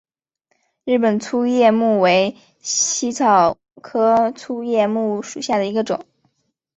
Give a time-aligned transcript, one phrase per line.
[0.83, 6.03] 日本粗叶木为茜草科粗叶木属下的一个种。